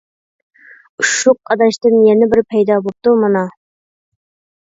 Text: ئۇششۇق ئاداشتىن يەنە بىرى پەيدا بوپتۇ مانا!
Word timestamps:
ئۇششۇق 1.01 1.51
ئاداشتىن 1.55 1.97
يەنە 2.07 2.27
بىرى 2.33 2.43
پەيدا 2.53 2.77
بوپتۇ 2.87 3.13
مانا! 3.25 3.43